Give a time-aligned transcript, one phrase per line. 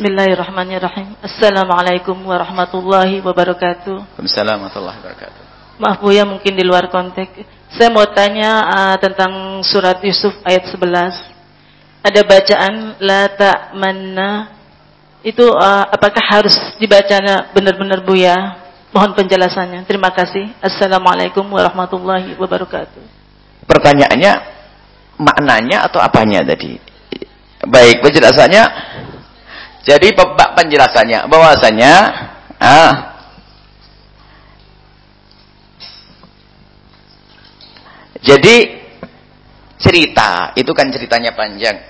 [0.00, 1.12] Bismillahirrahmanirrahim.
[1.20, 4.16] Assalamualaikum warahmatullahi wabarakatuh.
[4.16, 5.42] Waalaikumsalam warahmatullahi wabarakatuh.
[5.76, 7.44] Maaf Bu ya mungkin di luar konteks.
[7.76, 12.00] Saya mau tanya uh, tentang surat Yusuf ayat 11.
[12.00, 14.30] Ada bacaan la ta'manna
[15.20, 18.56] itu uh, apakah harus dibacanya benar-benar Bu ya?
[18.96, 19.84] Mohon penjelasannya.
[19.84, 20.48] Terima kasih.
[20.64, 23.04] Assalamualaikum warahmatullahi wabarakatuh.
[23.68, 24.32] Pertanyaannya
[25.20, 26.88] maknanya atau apanya tadi?
[27.68, 28.89] Baik, penjelasannya
[29.80, 30.12] jadi
[30.56, 31.92] penjelasannya bahwasanya
[32.60, 32.92] ah,
[38.20, 38.80] jadi
[39.80, 41.80] cerita itu kan ceritanya panjang.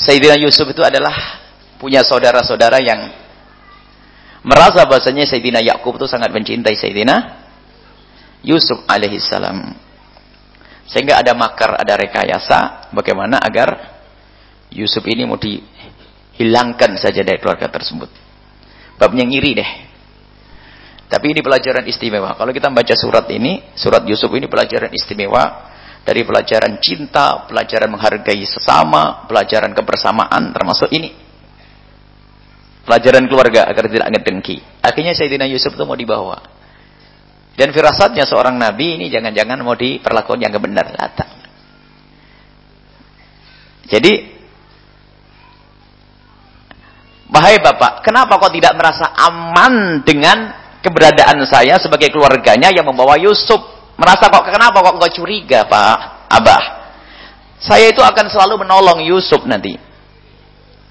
[0.00, 1.12] Sayyidina Yusuf itu adalah
[1.76, 3.12] punya saudara-saudara yang
[4.40, 7.16] merasa bahasanya Sayyidina Yakub itu sangat mencintai Sayyidina
[8.40, 9.89] Yusuf alaihissalam.
[10.88, 14.00] Sehingga ada makar, ada rekayasa bagaimana agar
[14.70, 18.10] Yusuf ini mau dihilangkan saja dari keluarga tersebut.
[18.96, 19.70] Babnya ngiri deh.
[21.10, 22.38] Tapi ini pelajaran istimewa.
[22.38, 25.74] Kalau kita membaca surat ini, surat Yusuf ini pelajaran istimewa
[26.06, 31.10] dari pelajaran cinta, pelajaran menghargai sesama, pelajaran kebersamaan termasuk ini.
[32.86, 34.62] Pelajaran keluarga agar tidak ngedengki.
[34.80, 36.59] Akhirnya Sayyidina Yusuf itu mau dibawa.
[37.60, 40.96] Dan firasatnya seorang nabi ini jangan-jangan mau diperlakukan yang benar.
[40.96, 41.28] Lata.
[43.84, 44.32] Jadi,
[47.28, 53.60] bahaya Bapak, kenapa kok tidak merasa aman dengan keberadaan saya sebagai keluarganya yang membawa Yusuf?
[54.00, 56.32] Merasa kok kenapa kok enggak curiga, Pak?
[56.32, 56.64] Abah.
[57.60, 59.76] Saya itu akan selalu menolong Yusuf nanti.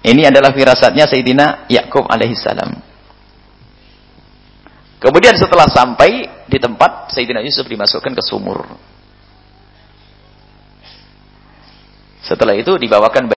[0.00, 2.93] Ini adalah firasatnya Sayyidina Yakub alaihissalam.
[5.02, 8.64] Kemudian setelah sampai di tempat Sayyidina Yusuf dimasukkan ke sumur.
[12.24, 13.33] Setelah itu dibawakan